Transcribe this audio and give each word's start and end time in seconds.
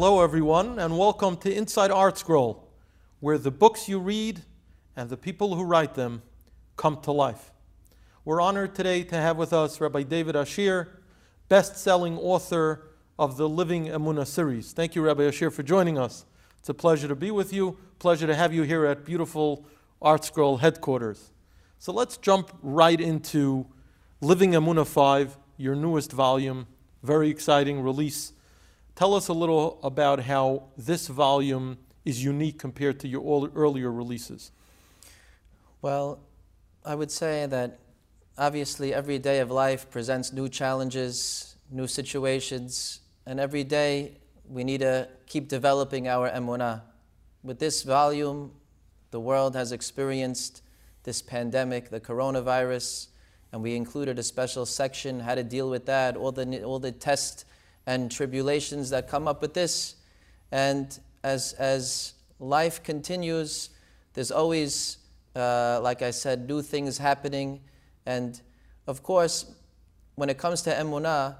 Hello, 0.00 0.22
everyone, 0.22 0.78
and 0.78 0.96
welcome 0.96 1.36
to 1.38 1.52
Inside 1.52 1.90
ArtScroll, 1.90 2.60
where 3.18 3.36
the 3.36 3.50
books 3.50 3.88
you 3.88 3.98
read 3.98 4.42
and 4.94 5.10
the 5.10 5.16
people 5.16 5.56
who 5.56 5.64
write 5.64 5.96
them 5.96 6.22
come 6.76 7.00
to 7.00 7.10
life. 7.10 7.50
We're 8.24 8.40
honored 8.40 8.76
today 8.76 9.02
to 9.02 9.16
have 9.16 9.36
with 9.36 9.52
us 9.52 9.80
Rabbi 9.80 10.04
David 10.04 10.36
Ashear, 10.36 10.86
best 11.48 11.76
selling 11.76 12.16
author 12.16 12.90
of 13.18 13.38
the 13.38 13.48
Living 13.48 13.86
Emunah 13.86 14.28
series. 14.28 14.70
Thank 14.70 14.94
you, 14.94 15.02
Rabbi 15.02 15.22
Ashear, 15.22 15.52
for 15.52 15.64
joining 15.64 15.98
us. 15.98 16.26
It's 16.60 16.68
a 16.68 16.74
pleasure 16.74 17.08
to 17.08 17.16
be 17.16 17.32
with 17.32 17.52
you, 17.52 17.76
pleasure 17.98 18.28
to 18.28 18.36
have 18.36 18.54
you 18.54 18.62
here 18.62 18.86
at 18.86 19.04
beautiful 19.04 19.66
ArtScroll 20.00 20.60
headquarters. 20.60 21.32
So 21.80 21.92
let's 21.92 22.18
jump 22.18 22.56
right 22.62 23.00
into 23.00 23.66
Living 24.20 24.52
Emunah 24.52 24.86
5, 24.86 25.36
your 25.56 25.74
newest 25.74 26.12
volume, 26.12 26.68
very 27.02 27.30
exciting 27.30 27.82
release 27.82 28.32
Tell 28.98 29.14
us 29.14 29.28
a 29.28 29.32
little 29.32 29.78
about 29.84 30.18
how 30.18 30.64
this 30.76 31.06
volume 31.06 31.78
is 32.04 32.24
unique 32.24 32.58
compared 32.58 32.98
to 32.98 33.06
your 33.06 33.48
earlier 33.54 33.92
releases. 33.92 34.50
Well, 35.80 36.18
I 36.84 36.96
would 36.96 37.12
say 37.12 37.46
that 37.46 37.78
obviously 38.36 38.92
every 38.92 39.20
day 39.20 39.38
of 39.38 39.52
life 39.52 39.88
presents 39.88 40.32
new 40.32 40.48
challenges, 40.48 41.54
new 41.70 41.86
situations, 41.86 42.98
and 43.24 43.38
every 43.38 43.62
day 43.62 44.16
we 44.48 44.64
need 44.64 44.80
to 44.80 45.08
keep 45.28 45.46
developing 45.46 46.08
our 46.08 46.28
emunah. 46.28 46.80
With 47.44 47.60
this 47.60 47.84
volume, 47.84 48.50
the 49.12 49.20
world 49.20 49.54
has 49.54 49.70
experienced 49.70 50.60
this 51.04 51.22
pandemic, 51.22 51.90
the 51.90 52.00
coronavirus, 52.00 53.06
and 53.52 53.62
we 53.62 53.76
included 53.76 54.18
a 54.18 54.24
special 54.24 54.66
section 54.66 55.20
how 55.20 55.36
to 55.36 55.44
deal 55.44 55.70
with 55.70 55.86
that, 55.86 56.16
all 56.16 56.32
the 56.32 56.64
all 56.64 56.80
the 56.80 56.90
tests 56.90 57.44
and 57.88 58.10
tribulations 58.10 58.90
that 58.90 59.08
come 59.08 59.26
up 59.26 59.40
with 59.40 59.54
this. 59.54 59.94
And 60.52 60.86
as, 61.24 61.54
as 61.54 62.12
life 62.38 62.82
continues, 62.82 63.70
there's 64.12 64.30
always, 64.30 64.98
uh, 65.34 65.80
like 65.82 66.02
I 66.02 66.10
said, 66.10 66.46
new 66.46 66.60
things 66.60 66.98
happening. 66.98 67.60
And 68.04 68.38
of 68.86 69.02
course, 69.02 69.50
when 70.16 70.28
it 70.28 70.36
comes 70.36 70.60
to 70.62 70.70
emunah, 70.70 71.36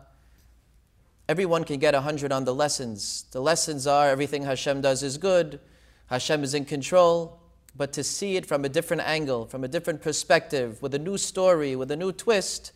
everyone 1.29 1.65
can 1.65 1.79
get 1.79 1.93
100 1.93 2.33
on 2.33 2.47
the 2.47 2.55
lessons. 2.55 3.27
The 3.31 3.43
lessons 3.43 3.87
are 3.87 4.09
everything 4.09 4.45
Hashem 4.45 4.81
does 4.81 5.03
is 5.03 5.19
good, 5.19 5.61
Hashem 6.07 6.43
is 6.43 6.55
in 6.55 6.65
control. 6.65 7.43
But 7.77 7.93
to 7.93 8.03
see 8.03 8.37
it 8.37 8.47
from 8.47 8.65
a 8.65 8.71
different 8.71 9.03
angle, 9.03 9.45
from 9.45 9.65
a 9.65 9.69
different 9.69 10.01
perspective, 10.01 10.81
with 10.81 10.95
a 10.95 10.99
new 10.99 11.19
story, 11.19 11.77
with 11.77 11.91
a 11.91 11.97
new 11.97 12.11
twist, 12.11 12.73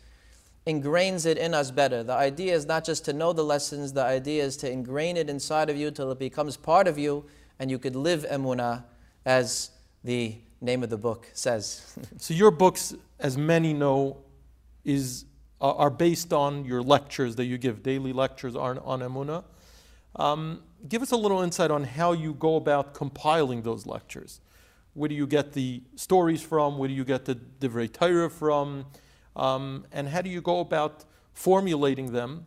ingrains 0.65 1.25
it 1.25 1.37
in 1.37 1.53
us 1.53 1.71
better. 1.71 2.03
The 2.03 2.13
idea 2.13 2.53
is 2.53 2.65
not 2.65 2.85
just 2.85 3.05
to 3.05 3.13
know 3.13 3.33
the 3.33 3.43
lessons, 3.43 3.93
the 3.93 4.03
idea 4.03 4.43
is 4.43 4.57
to 4.57 4.71
ingrain 4.71 5.17
it 5.17 5.29
inside 5.29 5.69
of 5.69 5.77
you 5.77 5.91
till 5.91 6.11
it 6.11 6.19
becomes 6.19 6.57
part 6.57 6.87
of 6.87 6.97
you 6.97 7.25
and 7.59 7.69
you 7.69 7.79
could 7.79 7.95
live 7.95 8.25
emunah 8.29 8.83
as 9.25 9.71
the 10.03 10.35
name 10.61 10.83
of 10.83 10.89
the 10.89 10.97
book 10.97 11.29
says. 11.33 11.95
so 12.17 12.33
your 12.33 12.51
books, 12.51 12.93
as 13.19 13.37
many 13.37 13.73
know, 13.73 14.17
is 14.85 15.25
are 15.61 15.89
based 15.89 16.33
on 16.33 16.65
your 16.65 16.81
lectures 16.81 17.37
that 17.37 17.45
you 17.45 17.57
give, 17.57 17.81
daily 17.83 18.11
lectures 18.11 18.53
on, 18.53 18.77
on 18.79 18.99
emunah. 18.99 19.45
Um, 20.17 20.61
give 20.89 21.01
us 21.01 21.11
a 21.11 21.15
little 21.15 21.41
insight 21.41 21.71
on 21.71 21.85
how 21.85 22.11
you 22.11 22.33
go 22.33 22.57
about 22.57 22.93
compiling 22.93 23.61
those 23.61 23.85
lectures. 23.85 24.41
Where 24.93 25.07
do 25.07 25.15
you 25.15 25.25
get 25.25 25.53
the 25.53 25.81
stories 25.95 26.41
from? 26.41 26.77
Where 26.77 26.89
do 26.89 26.93
you 26.93 27.05
get 27.05 27.23
the 27.23 27.35
Divrei 27.35 27.91
Torah 27.91 28.29
from? 28.29 28.85
Um, 29.35 29.85
and 29.91 30.09
how 30.09 30.21
do 30.21 30.29
you 30.29 30.41
go 30.41 30.59
about 30.59 31.05
formulating 31.33 32.13
them? 32.13 32.45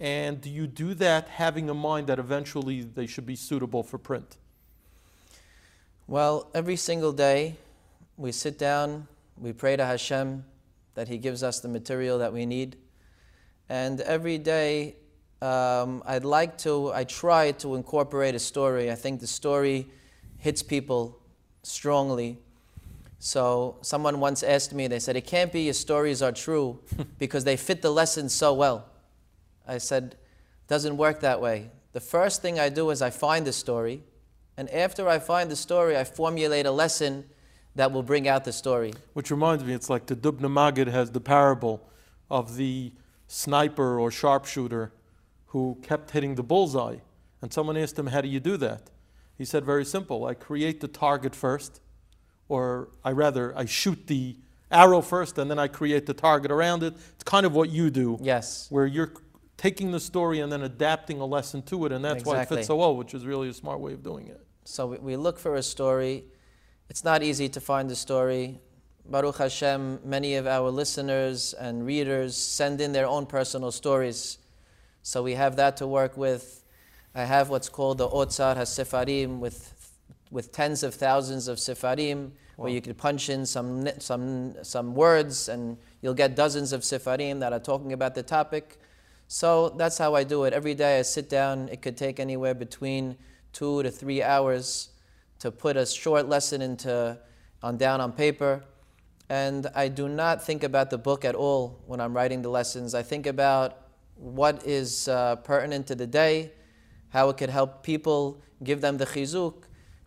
And 0.00 0.40
do 0.40 0.50
you 0.50 0.66
do 0.66 0.94
that 0.94 1.28
having 1.28 1.68
in 1.68 1.76
mind 1.76 2.08
that 2.08 2.18
eventually 2.18 2.82
they 2.82 3.06
should 3.06 3.26
be 3.26 3.36
suitable 3.36 3.82
for 3.82 3.98
print? 3.98 4.36
Well, 6.06 6.50
every 6.54 6.76
single 6.76 7.12
day 7.12 7.56
we 8.16 8.32
sit 8.32 8.58
down, 8.58 9.06
we 9.38 9.52
pray 9.52 9.76
to 9.76 9.84
Hashem 9.84 10.44
that 10.94 11.08
He 11.08 11.18
gives 11.18 11.42
us 11.42 11.60
the 11.60 11.68
material 11.68 12.18
that 12.18 12.32
we 12.32 12.44
need. 12.46 12.76
And 13.68 14.00
every 14.00 14.38
day 14.38 14.96
um, 15.40 16.02
I'd 16.06 16.24
like 16.24 16.58
to, 16.58 16.92
I 16.92 17.04
try 17.04 17.52
to 17.52 17.74
incorporate 17.74 18.34
a 18.34 18.38
story. 18.38 18.90
I 18.90 18.94
think 18.94 19.20
the 19.20 19.26
story 19.26 19.86
hits 20.38 20.62
people 20.62 21.18
strongly. 21.62 22.38
So 23.24 23.78
someone 23.80 24.20
once 24.20 24.42
asked 24.42 24.74
me, 24.74 24.86
they 24.86 24.98
said, 24.98 25.16
it 25.16 25.26
can't 25.26 25.50
be 25.50 25.62
your 25.62 25.72
stories 25.72 26.20
are 26.20 26.30
true 26.30 26.80
because 27.18 27.44
they 27.44 27.56
fit 27.56 27.80
the 27.80 27.88
lesson 27.88 28.28
so 28.28 28.52
well. 28.52 28.84
I 29.66 29.78
said, 29.78 30.16
doesn't 30.68 30.98
work 30.98 31.20
that 31.20 31.40
way. 31.40 31.70
The 31.92 32.00
first 32.00 32.42
thing 32.42 32.60
I 32.60 32.68
do 32.68 32.90
is 32.90 33.00
I 33.00 33.08
find 33.08 33.46
the 33.46 33.52
story, 33.54 34.02
and 34.58 34.68
after 34.68 35.08
I 35.08 35.20
find 35.20 35.50
the 35.50 35.56
story, 35.56 35.96
I 35.96 36.04
formulate 36.04 36.66
a 36.66 36.70
lesson 36.70 37.24
that 37.74 37.92
will 37.92 38.02
bring 38.02 38.28
out 38.28 38.44
the 38.44 38.52
story. 38.52 38.92
Which 39.14 39.30
reminds 39.30 39.64
me, 39.64 39.72
it's 39.72 39.88
like 39.88 40.04
the 40.04 40.16
Dubno 40.16 40.52
Maggid 40.52 40.88
has 40.88 41.10
the 41.10 41.20
parable 41.20 41.88
of 42.30 42.56
the 42.56 42.92
sniper 43.26 43.98
or 43.98 44.10
sharpshooter 44.10 44.92
who 45.46 45.78
kept 45.80 46.10
hitting 46.10 46.34
the 46.34 46.42
bullseye. 46.42 46.96
And 47.40 47.50
someone 47.54 47.78
asked 47.78 47.98
him, 47.98 48.08
How 48.08 48.20
do 48.20 48.28
you 48.28 48.38
do 48.38 48.58
that? 48.58 48.90
He 49.38 49.46
said, 49.46 49.64
Very 49.64 49.86
simple. 49.86 50.26
I 50.26 50.34
create 50.34 50.82
the 50.82 50.88
target 50.88 51.34
first, 51.34 51.80
or 52.48 52.88
I 53.04 53.12
rather 53.12 53.56
I 53.56 53.64
shoot 53.64 54.06
the 54.06 54.36
arrow 54.70 55.00
first 55.00 55.38
and 55.38 55.50
then 55.50 55.58
I 55.58 55.68
create 55.68 56.06
the 56.06 56.14
target 56.14 56.50
around 56.50 56.82
it. 56.82 56.94
It's 57.14 57.24
kind 57.24 57.46
of 57.46 57.54
what 57.54 57.70
you 57.70 57.90
do. 57.90 58.18
Yes. 58.20 58.66
Where 58.70 58.86
you're 58.86 59.12
taking 59.56 59.92
the 59.92 60.00
story 60.00 60.40
and 60.40 60.50
then 60.50 60.62
adapting 60.62 61.20
a 61.20 61.24
lesson 61.24 61.62
to 61.62 61.86
it, 61.86 61.92
and 61.92 62.04
that's 62.04 62.20
exactly. 62.20 62.34
why 62.34 62.42
it 62.42 62.48
fits 62.48 62.66
so 62.66 62.76
well, 62.76 62.96
which 62.96 63.14
is 63.14 63.24
really 63.24 63.48
a 63.48 63.52
smart 63.52 63.80
way 63.80 63.92
of 63.92 64.02
doing 64.02 64.26
it. 64.26 64.44
So 64.64 64.86
we 64.86 65.16
look 65.16 65.38
for 65.38 65.56
a 65.56 65.62
story. 65.62 66.24
It's 66.88 67.04
not 67.04 67.22
easy 67.22 67.48
to 67.50 67.60
find 67.60 67.90
a 67.90 67.94
story. 67.94 68.58
Baruch 69.06 69.36
Hashem, 69.36 70.00
many 70.04 70.36
of 70.36 70.46
our 70.46 70.70
listeners 70.70 71.52
and 71.52 71.84
readers 71.84 72.36
send 72.36 72.80
in 72.80 72.92
their 72.92 73.06
own 73.06 73.26
personal 73.26 73.70
stories. 73.70 74.38
So 75.02 75.22
we 75.22 75.34
have 75.34 75.56
that 75.56 75.76
to 75.78 75.86
work 75.86 76.16
with. 76.16 76.64
I 77.14 77.24
have 77.24 77.50
what's 77.50 77.68
called 77.68 77.98
the 77.98 78.08
Otzar 78.08 78.56
HaSefarim 78.56 79.38
with 79.38 79.73
with 80.34 80.50
tens 80.50 80.82
of 80.82 80.92
thousands 80.92 81.46
of 81.46 81.58
sifarim, 81.58 82.24
wow. 82.24 82.64
where 82.64 82.72
you 82.72 82.80
could 82.80 82.98
punch 82.98 83.30
in 83.30 83.46
some, 83.46 83.88
some, 84.00 84.52
some 84.64 84.92
words 84.92 85.48
and 85.48 85.78
you'll 86.02 86.12
get 86.12 86.34
dozens 86.34 86.72
of 86.72 86.80
sifarim 86.80 87.38
that 87.38 87.52
are 87.52 87.60
talking 87.60 87.92
about 87.92 88.16
the 88.16 88.22
topic. 88.22 88.80
So 89.28 89.68
that's 89.68 89.96
how 89.96 90.16
I 90.16 90.24
do 90.24 90.42
it. 90.42 90.52
Every 90.52 90.74
day 90.74 90.98
I 90.98 91.02
sit 91.02 91.30
down, 91.30 91.68
it 91.68 91.82
could 91.82 91.96
take 91.96 92.18
anywhere 92.18 92.52
between 92.52 93.16
two 93.52 93.84
to 93.84 93.92
three 93.92 94.24
hours 94.24 94.88
to 95.38 95.52
put 95.52 95.76
a 95.76 95.86
short 95.86 96.28
lesson 96.28 96.62
into, 96.62 97.16
on 97.62 97.76
down 97.76 98.00
on 98.00 98.10
paper. 98.10 98.64
And 99.28 99.68
I 99.76 99.86
do 99.86 100.08
not 100.08 100.44
think 100.44 100.64
about 100.64 100.90
the 100.90 100.98
book 100.98 101.24
at 101.24 101.36
all 101.36 101.80
when 101.86 102.00
I'm 102.00 102.12
writing 102.12 102.42
the 102.42 102.50
lessons. 102.50 102.92
I 102.92 103.04
think 103.04 103.28
about 103.28 103.78
what 104.16 104.66
is 104.66 105.06
uh, 105.06 105.36
pertinent 105.36 105.86
to 105.86 105.94
the 105.94 106.08
day, 106.08 106.50
how 107.10 107.28
it 107.28 107.36
could 107.36 107.50
help 107.50 107.84
people, 107.84 108.42
give 108.64 108.80
them 108.80 108.98
the 108.98 109.06
chizuk, 109.06 109.54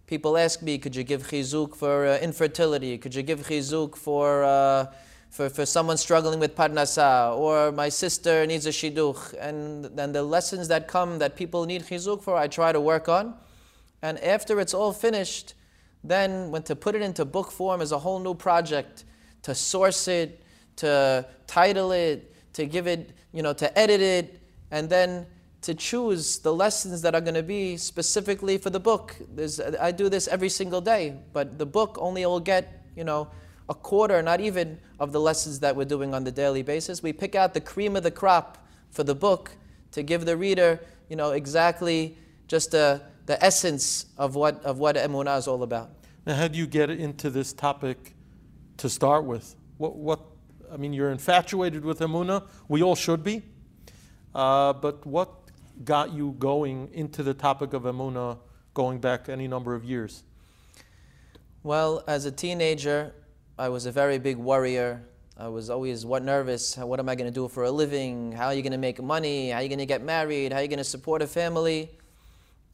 People 0.07 0.38
ask 0.38 0.62
me, 0.62 0.78
could 0.78 0.95
you 0.95 1.03
give 1.03 1.28
chizuk 1.28 1.75
for 1.75 2.07
uh, 2.07 2.18
infertility? 2.19 2.97
Could 2.97 3.13
you 3.13 3.23
give 3.23 3.45
chizuk 3.45 3.97
for, 3.97 4.45
uh, 4.45 4.85
for, 5.29 5.50
for 5.50 5.66
someone 5.66 5.97
struggling 5.97 6.40
with 6.40 6.56
parnasa? 6.56 7.38
Or 7.38 7.73
my 7.73 7.90
sister 7.90 8.46
needs 8.47 8.66
a 8.66 8.69
shidduch. 8.69 9.35
And 9.38 9.84
then 9.84 10.13
the 10.13 10.23
lessons 10.23 10.69
that 10.69 10.88
come 10.88 11.19
that 11.19 11.35
people 11.35 11.66
need 11.66 11.84
chizuk 11.84 12.23
for, 12.23 12.38
I 12.38 12.47
try 12.47 12.72
to 12.72 12.79
work 12.79 13.09
on. 13.09 13.34
And 14.01 14.17
after 14.23 14.62
it's 14.62 14.73
all 14.73 14.94
finished, 14.94 15.55
then 16.05 16.52
when 16.52 16.64
to 16.64 16.76
put 16.76 16.96
it 16.96 17.02
into 17.02 17.26
book 17.26 17.52
form 17.52 17.82
is 17.82 17.91
a 17.91 17.99
whole 17.99 18.20
new 18.20 18.34
project. 18.34 19.03
To 19.43 19.53
source 19.53 20.08
it, 20.08 20.41
to 20.78 21.26
title 21.47 21.91
it, 21.91 22.34
to 22.53 22.66
give 22.66 22.87
it, 22.87 23.11
you 23.34 23.43
know, 23.43 23.52
to 23.52 23.78
edit 23.78 23.99
it, 23.99 24.40
and 24.72 24.90
then 24.90 25.26
to 25.62 25.74
choose 25.74 26.40
the 26.40 26.54
lessons 26.54 27.02
that 27.02 27.16
are 27.16 27.22
going 27.22 27.34
to 27.34 27.44
be 27.44 27.78
specifically 27.78 28.58
for 28.58 28.70
the 28.70 28.80
book. 28.80 29.16
There's, 29.34 29.59
I 29.59 29.92
do 29.92 30.08
this 30.09 30.28
every 30.28 30.50
single 30.50 30.82
day, 30.82 31.16
but 31.34 31.58
the 31.58 31.66
book 31.66 31.98
only 32.00 32.26
will 32.26 32.40
get, 32.40 32.86
you 32.96 33.04
know, 33.04 33.28
a 33.70 33.74
quarter, 33.74 34.22
not 34.22 34.40
even, 34.40 34.80
of 35.00 35.12
the 35.12 35.20
lessons 35.20 35.59
that 35.59 35.76
we're 35.76 35.86
doing 35.86 36.14
on 36.14 36.24
the 36.24 36.32
daily 36.32 36.62
basis. 36.64 37.04
We 37.04 37.12
pick 37.12 37.36
out 37.36 37.54
the 37.54 37.62
cream 37.62 37.96
of 37.96 38.04
the 38.04 38.12
crop 38.12 38.66
for 38.92 39.04
the 39.04 39.16
book 39.16 39.52
to 39.92 40.04
give 40.04 40.26
the 40.26 40.38
reader, 40.38 40.80
you 41.09 41.16
know, 41.16 41.32
exactly 41.32 42.18
just 42.48 42.72
the, 42.72 43.02
the 43.26 43.44
essence 43.44 44.06
of 44.18 44.36
what, 44.36 44.64
of 44.64 44.80
what 44.80 44.96
Emunah 44.96 45.38
is 45.38 45.48
all 45.48 45.64
about. 45.64 45.90
Now, 46.26 46.36
how 46.36 46.48
do 46.48 46.58
you 46.58 46.68
get 46.68 46.90
into 46.90 47.30
this 47.30 47.52
topic 47.52 48.14
to 48.78 48.90
start 48.90 49.26
with? 49.26 49.56
What, 49.78 49.96
what, 49.96 50.22
I 50.72 50.78
mean, 50.78 50.94
you're 50.94 51.12
infatuated 51.12 51.84
with 51.84 52.00
Emunah. 52.00 52.48
We 52.68 52.84
all 52.84 52.96
should 52.96 53.24
be. 53.24 53.44
Uh, 54.34 54.74
but 54.74 55.06
what 55.06 55.30
got 55.84 56.14
you 56.14 56.35
going 56.40 56.90
into 56.94 57.24
the 57.24 57.34
topic 57.34 57.74
of 57.74 57.84
Emunah 57.84 58.38
going 58.74 59.00
back 59.00 59.29
any 59.29 59.47
number 59.47 59.76
of 59.76 59.84
years? 59.84 60.24
Well, 61.64 62.03
as 62.08 62.26
a 62.26 62.32
teenager, 62.32 63.14
I 63.58 63.70
was 63.70 63.85
a 63.85 63.91
very 63.91 64.20
big 64.20 64.38
worrier. 64.38 65.03
I 65.38 65.47
was 65.50 65.70
always 65.70 66.06
what 66.06 66.24
nervous. 66.24 66.78
What 66.78 67.00
am 67.00 67.09
I 67.09 67.16
going 67.16 67.32
to 67.32 67.34
do 67.34 67.47
for 67.47 67.64
a 67.64 67.72
living? 67.72 68.32
How 68.32 68.47
are 68.47 68.53
you 68.53 68.62
going 68.62 68.72
to 68.72 68.78
make 68.78 69.02
money? 69.02 69.50
How 69.50 69.58
are 69.58 69.62
you 69.62 69.70
going 69.70 69.79
to 69.79 69.85
get 69.85 70.02
married? 70.02 70.52
How 70.52 70.59
are 70.59 70.62
you 70.62 70.68
going 70.68 70.78
to 70.78 70.84
support 70.84 71.22
a 71.22 71.28
family? 71.28 71.91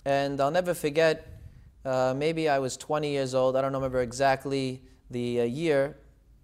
And 0.06 0.40
I'll 0.40 0.52
never 0.52 0.74
forget, 0.74 1.40
uh, 1.86 2.14
maybe 2.16 2.50
I 2.50 2.60
was 2.60 2.78
20 2.78 3.10
years 3.10 3.34
old, 3.34 3.56
I 3.56 3.62
don't 3.62 3.74
remember 3.74 4.02
exactly 4.02 4.82
the 5.10 5.42
uh, 5.42 5.44
year, 5.44 5.98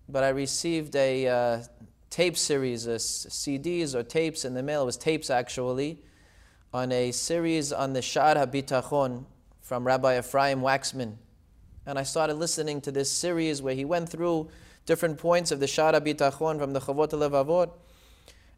but 0.08 0.24
I 0.24 0.30
received 0.30 0.96
a 0.96 1.28
uh, 1.28 1.64
tape 2.10 2.38
series, 2.38 2.88
uh, 2.88 2.92
CDs 2.92 3.96
or 3.96 4.04
tapes 4.04 4.46
in 4.46 4.54
the 4.54 4.64
mail. 4.64 4.84
It 4.84 4.86
was 4.86 4.98
tapes 4.98 5.30
actually, 5.30 6.02
on 6.74 6.92
a 6.92 7.12
series 7.12 7.74
on 7.74 7.94
the 7.94 8.00
Sha'ar 8.00 8.36
HaBitachon 8.36 9.26
from 9.60 9.88
Rabbi 9.88 10.20
Ephraim 10.20 10.62
Wachsman. 10.62 11.16
And 11.88 11.98
I 11.98 12.04
started 12.04 12.36
listening 12.36 12.80
to 12.82 12.92
this 12.92 13.12
series 13.12 13.60
where 13.62 13.74
he 13.74 13.86
went 13.86 14.08
through 14.08 14.50
different 14.86 15.18
points 15.18 15.52
of 15.52 15.60
the 15.60 15.66
Sha'ar 15.66 16.00
HaBitachon 16.00 16.60
from 16.60 16.74
the 16.74 16.80
Chavot 16.80 17.10
Levavot, 17.10 17.72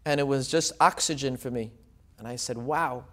and 0.04 0.20
it 0.20 0.28
was 0.28 0.50
just 0.50 0.74
oxygen 0.82 1.38
for 1.38 1.50
me. 1.50 1.72
And 2.18 2.28
I 2.28 2.36
said, 2.36 2.58
wow, 2.58 3.06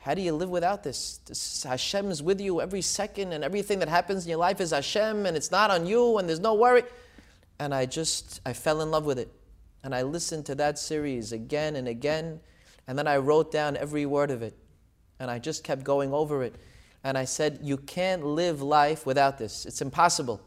how 0.00 0.14
do 0.14 0.22
you 0.22 0.32
live 0.32 0.48
without 0.48 0.82
this? 0.82 1.18
this? 1.26 1.62
Hashem 1.64 2.10
is 2.10 2.22
with 2.22 2.40
you 2.40 2.62
every 2.62 2.82
second, 2.82 3.32
and 3.32 3.44
everything 3.44 3.78
that 3.80 3.88
happens 3.88 4.24
in 4.24 4.30
your 4.30 4.38
life 4.38 4.58
is 4.58 4.70
Hashem, 4.70 5.26
and 5.26 5.36
it's 5.36 5.50
not 5.50 5.70
on 5.70 5.86
you, 5.86 6.16
and 6.16 6.26
there's 6.26 6.40
no 6.40 6.54
worry. 6.54 6.84
And 7.58 7.74
I 7.74 7.84
just, 7.84 8.40
I 8.46 8.54
fell 8.54 8.80
in 8.80 8.90
love 8.90 9.04
with 9.04 9.18
it. 9.18 9.30
And 9.82 9.94
I 9.94 10.00
listened 10.00 10.46
to 10.46 10.54
that 10.54 10.78
series 10.78 11.32
again 11.32 11.76
and 11.76 11.86
again. 11.86 12.40
And 12.86 12.98
then 12.98 13.06
I 13.06 13.16
wrote 13.16 13.50
down 13.50 13.76
every 13.76 14.06
word 14.06 14.30
of 14.30 14.42
it. 14.42 14.56
And 15.18 15.30
I 15.30 15.38
just 15.38 15.64
kept 15.64 15.84
going 15.84 16.12
over 16.12 16.42
it. 16.42 16.54
And 17.02 17.16
I 17.16 17.24
said, 17.24 17.60
You 17.62 17.76
can't 17.76 18.24
live 18.24 18.62
life 18.62 19.06
without 19.06 19.38
this. 19.38 19.66
It's 19.66 19.80
impossible. 19.80 20.40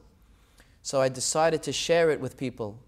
So 0.83 1.01
I 1.01 1.09
decided 1.09 1.63
to 1.63 1.73
share 1.73 2.09
it 2.09 2.19
with 2.19 2.37
people. 2.37 2.79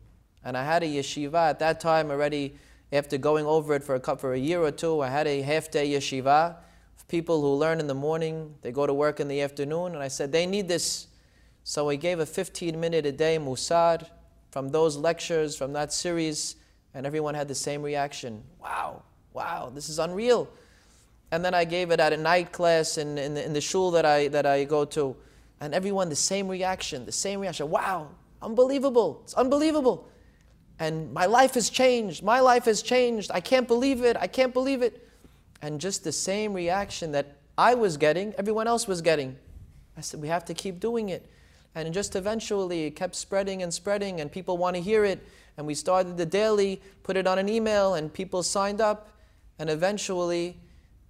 And 0.44 0.58
I 0.58 0.64
had 0.64 0.84
a 0.84 0.88
yeshiva 0.88 1.50
at 1.50 1.60
that 1.60 1.80
time 1.80 2.12
already, 2.12 2.56
after 2.92 3.18
going 3.18 3.46
over 3.46 3.76
it 3.76 3.84
for 3.84 3.96
a, 3.96 4.18
for 4.18 4.34
a 4.34 4.40
year 4.40 4.62
or 4.62 4.72
two, 4.72 5.02
I 5.02 5.10
had 5.10 5.28
a 5.28 5.42
half 5.42 5.70
day 5.70 5.90
yeshiva 5.90 6.56
people 7.10 7.42
who 7.42 7.56
learn 7.56 7.82
in 7.82 7.88
the 7.88 7.96
morning, 7.96 8.56
they 8.62 8.72
go 8.72 8.88
to 8.88 8.94
work 8.94 9.20
in 9.20 9.28
the 9.28 9.42
afternoon. 9.42 9.94
And 9.94 10.02
I 10.02 10.08
said, 10.08 10.32
They 10.32 10.46
need 10.46 10.70
this. 10.70 11.08
So 11.66 11.90
I 11.90 11.96
gave 11.96 12.20
a 12.20 12.26
15 12.26 12.80
minute 12.80 13.06
a 13.06 13.12
day 13.12 13.38
musar 13.38 14.08
from 14.52 14.70
those 14.70 14.96
lectures, 14.96 15.58
from 15.58 15.74
that 15.74 15.92
series, 15.92 16.56
and 16.94 17.06
everyone 17.06 17.36
had 17.36 17.48
the 17.48 17.56
same 17.56 17.82
reaction. 17.84 18.44
Wow, 18.62 19.04
wow, 19.34 19.72
this 19.74 19.90
is 19.90 20.00
unreal. 20.00 20.50
And 21.32 21.46
then 21.46 21.54
I 21.54 21.64
gave 21.66 21.92
it 21.92 22.00
at 22.00 22.12
a 22.12 22.18
night 22.18 22.52
class 22.52 22.98
in, 22.98 23.18
in, 23.18 23.36
the, 23.36 23.46
in 23.46 23.54
the 23.54 23.62
shul 23.62 23.92
that 23.92 24.06
I, 24.06 24.28
that 24.30 24.46
I 24.46 24.64
go 24.64 24.86
to, 24.86 25.16
and 25.62 25.74
everyone 25.74 26.10
the 26.10 26.16
same 26.16 26.48
reaction, 26.48 27.06
the 27.06 27.12
same 27.12 27.40
reaction. 27.40 27.70
Wow, 27.70 28.10
unbelievable, 28.42 29.22
it's 29.24 29.34
unbelievable. 29.34 30.10
And 30.80 31.14
my 31.14 31.26
life 31.26 31.56
has 31.56 31.70
changed, 31.70 32.24
my 32.24 32.40
life 32.40 32.66
has 32.66 32.82
changed. 32.82 33.32
I 33.34 33.42
can't 33.42 33.68
believe 33.68 34.04
it, 34.04 34.16
I 34.18 34.28
can't 34.28 34.54
believe 34.54 34.82
it. 34.82 35.08
And 35.62 35.80
just 35.82 36.04
the 36.06 36.12
same 36.12 36.54
reaction 36.54 37.12
that 37.12 37.36
I 37.58 37.76
was 37.76 37.98
getting, 37.98 38.34
everyone 38.38 38.68
else 38.68 38.88
was 38.88 39.02
getting. 39.02 39.36
I 39.98 40.02
said, 40.02 40.22
we 40.22 40.30
have 40.30 40.46
to 40.46 40.54
keep 40.54 40.80
doing 40.80 41.10
it. 41.10 41.30
And 41.76 41.94
just 41.94 42.16
eventually 42.16 42.86
it 42.86 42.92
kept 42.92 43.16
spreading 43.16 43.62
and 43.62 43.74
spreading, 43.74 44.22
and 44.22 44.32
people 44.32 44.58
want 44.58 44.78
to 44.78 44.82
hear 44.82 45.04
it. 45.04 45.22
And 45.58 45.68
we 45.68 45.76
started 45.76 46.16
the 46.16 46.26
daily, 46.26 46.82
put 47.04 47.18
it 47.18 47.28
on 47.28 47.38
an 47.38 47.50
email, 47.50 47.96
and 47.96 48.12
people 48.12 48.42
signed 48.42 48.80
up. 48.80 49.10
And 49.60 49.70
eventually, 49.70 50.58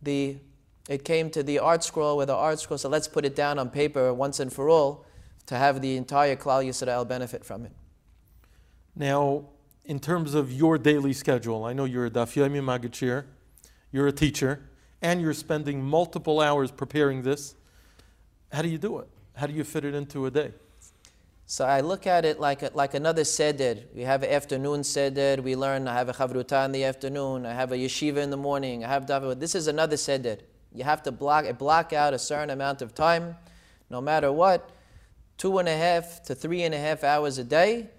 the, 0.01 0.37
it 0.89 1.05
came 1.05 1.29
to 1.29 1.43
the 1.43 1.57
ArtScroll 1.57 2.17
where 2.17 2.25
the 2.25 2.33
ArtScroll 2.33 2.79
said, 2.79 2.91
let's 2.91 3.07
put 3.07 3.23
it 3.23 3.35
down 3.35 3.59
on 3.59 3.69
paper 3.69 4.13
once 4.13 4.39
and 4.39 4.51
for 4.51 4.69
all 4.69 5.05
to 5.45 5.55
have 5.55 5.81
the 5.81 5.95
entire 5.95 6.35
Klal 6.35 6.65
Yisrael 6.65 7.07
benefit 7.07 7.45
from 7.45 7.65
it. 7.65 7.71
Now, 8.95 9.45
in 9.85 9.99
terms 9.99 10.33
of 10.33 10.51
your 10.51 10.77
daily 10.77 11.13
schedule, 11.13 11.63
I 11.63 11.73
know 11.73 11.85
you're 11.85 12.07
a 12.07 12.11
Daf 12.11 12.33
Yomi 12.35 12.61
Magachir, 12.61 13.25
you're 13.91 14.07
a 14.07 14.11
teacher, 14.11 14.69
and 15.01 15.21
you're 15.21 15.33
spending 15.33 15.81
multiple 15.81 16.41
hours 16.41 16.71
preparing 16.71 17.21
this. 17.21 17.55
How 18.51 18.61
do 18.61 18.67
you 18.67 18.77
do 18.77 18.99
it? 18.99 19.07
How 19.35 19.47
do 19.47 19.53
you 19.53 19.63
fit 19.63 19.85
it 19.85 19.95
into 19.95 20.25
a 20.25 20.31
day? 20.31 20.51
So 21.51 21.65
I 21.65 21.79
look 21.79 22.05
at 22.05 22.25
it 22.25 22.39
like, 22.39 22.75
like 22.75 22.93
another 22.93 23.23
seder. 23.23 23.77
We 23.95 24.03
have 24.03 24.21
an 24.21 24.29
afternoon 24.29 24.83
seder. 24.83 25.41
We 25.41 25.55
learn. 25.55 25.87
I 25.87 25.95
have 25.95 26.07
a 26.07 26.13
chavruta 26.13 26.63
in 26.65 26.71
the 26.71 26.83
afternoon. 26.83 27.47
I 27.47 27.53
have 27.53 27.71
a 27.71 27.75
yeshiva 27.75 28.17
in 28.17 28.29
the 28.29 28.37
morning. 28.37 28.85
I 28.85 28.87
have 28.89 29.07
davar. 29.07 29.39
This 29.39 29.55
is 29.55 29.65
another 29.65 29.97
seder. 29.97 30.37
You 30.75 30.83
have 30.83 31.01
to 31.03 31.11
block, 31.11 31.57
block 31.57 31.91
out 31.91 32.13
a 32.13 32.19
certain 32.19 32.51
amount 32.51 32.83
of 32.83 32.93
time, 32.93 33.35
no 33.89 33.99
matter 33.99 34.31
what. 34.31 34.69
Two 35.39 35.57
and 35.57 35.67
a 35.67 35.75
half 35.75 36.21
to 36.25 36.35
three 36.35 36.61
and 36.61 36.75
a 36.75 36.77
half 36.77 37.03
hours 37.03 37.39
a 37.39 37.43
day 37.43 37.89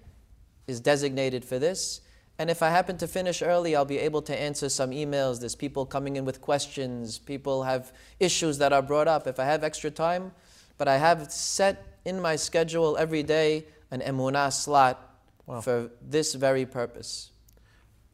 is 0.65 0.79
designated 0.79 1.43
for 1.43 1.59
this. 1.59 1.99
And 2.39 2.49
if 2.49 2.63
I 2.63 2.69
happen 2.69 2.97
to 2.99 3.07
finish 3.07 3.41
early, 3.41 3.75
I'll 3.75 3.83
be 3.83 3.99
able 3.99 4.21
to 4.21 4.41
answer 4.41 4.69
some 4.69 4.91
emails. 4.91 5.41
There's 5.41 5.55
people 5.55 5.85
coming 5.85 6.15
in 6.15 6.23
with 6.23 6.39
questions. 6.39 7.19
People 7.19 7.63
have 7.63 7.91
issues 8.17 8.59
that 8.59 8.71
are 8.71 8.81
brought 8.81 9.09
up. 9.09 9.27
If 9.27 9.41
I 9.41 9.43
have 9.43 9.65
extra 9.65 9.91
time, 9.91 10.31
but 10.77 10.87
I 10.87 10.97
have 10.99 11.29
set 11.33 11.90
in 12.05 12.21
my 12.21 12.35
schedule 12.35 12.97
every 12.97 13.23
day 13.23 13.65
an 13.91 14.01
emunah 14.01 14.51
slot 14.51 15.19
wow. 15.45 15.61
for 15.61 15.91
this 16.01 16.33
very 16.33 16.65
purpose. 16.65 17.31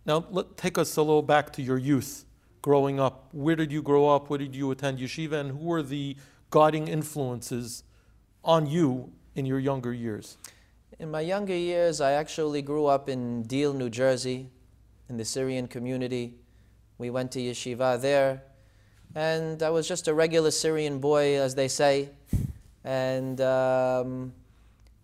Now, 0.06 0.26
let, 0.32 0.58
take 0.58 0.78
us 0.78 0.96
a 0.98 1.02
little 1.02 1.22
back 1.22 1.52
to 1.54 1.62
your 1.62 1.78
youth, 1.78 2.26
growing 2.62 3.00
up. 3.00 3.30
Where 3.34 3.56
did 3.56 3.72
you 3.72 3.82
grow 3.82 4.08
up? 4.10 4.30
Where 4.30 4.40
did 4.40 4.56
you 4.56 4.72
attend 4.72 5.00
yeshiva? 5.00 5.34
And 5.34 5.52
who 5.52 5.66
were 5.66 5.84
the 5.84 6.16
guiding 6.50 6.88
influences 6.88 7.84
on 8.44 8.66
you 8.66 9.12
in 9.36 9.46
your 9.46 9.60
younger 9.60 9.94
years? 9.94 10.38
In 11.00 11.12
my 11.12 11.22
younger 11.22 11.56
years, 11.56 12.02
I 12.02 12.14
actually 12.14 12.62
grew 12.62 12.86
up 12.86 13.10
in 13.10 13.44
Deal, 13.44 13.74
New 13.74 13.90
Jersey, 13.90 14.50
in 15.10 15.18
the 15.18 15.26
Syrian 15.26 15.68
community. 15.68 16.40
We 16.98 17.10
went 17.10 17.32
to 17.34 17.40
yeshiva 17.40 18.02
there, 18.02 18.42
and 19.14 19.62
I 19.62 19.70
was 19.70 19.88
just 19.88 20.08
a 20.08 20.14
regular 20.14 20.50
Syrian 20.50 21.00
boy, 21.00 21.40
as 21.40 21.54
they 21.54 21.68
say. 21.68 22.10
And 22.88 23.42
um, 23.42 24.32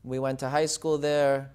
we 0.06 0.18
went 0.18 0.40
to 0.40 0.48
high 0.48 0.68
school 0.68 0.98
there. 0.98 1.52